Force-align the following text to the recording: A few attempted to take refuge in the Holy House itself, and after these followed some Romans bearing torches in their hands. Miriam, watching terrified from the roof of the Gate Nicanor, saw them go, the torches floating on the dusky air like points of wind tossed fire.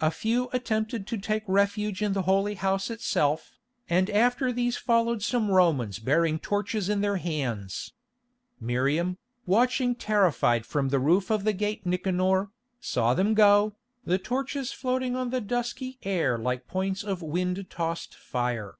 A 0.00 0.10
few 0.10 0.48
attempted 0.54 1.06
to 1.08 1.18
take 1.18 1.42
refuge 1.46 2.00
in 2.00 2.14
the 2.14 2.22
Holy 2.22 2.54
House 2.54 2.88
itself, 2.88 3.58
and 3.86 4.08
after 4.08 4.50
these 4.50 4.78
followed 4.78 5.22
some 5.22 5.50
Romans 5.50 5.98
bearing 5.98 6.38
torches 6.38 6.88
in 6.88 7.02
their 7.02 7.18
hands. 7.18 7.92
Miriam, 8.58 9.18
watching 9.44 9.94
terrified 9.94 10.64
from 10.64 10.88
the 10.88 10.98
roof 10.98 11.30
of 11.30 11.44
the 11.44 11.52
Gate 11.52 11.84
Nicanor, 11.84 12.48
saw 12.80 13.12
them 13.12 13.34
go, 13.34 13.74
the 14.06 14.16
torches 14.16 14.72
floating 14.72 15.14
on 15.16 15.28
the 15.28 15.42
dusky 15.42 15.98
air 16.02 16.38
like 16.38 16.66
points 16.66 17.04
of 17.04 17.20
wind 17.20 17.66
tossed 17.68 18.14
fire. 18.14 18.76